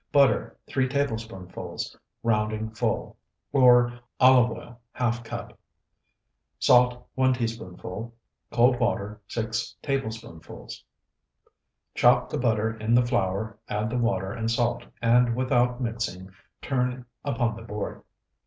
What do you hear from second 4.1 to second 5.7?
Olive oil, ½ cup.